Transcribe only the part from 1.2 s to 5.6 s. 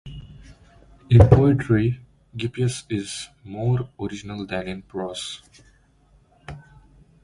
poetry Gippius is more original than in prose.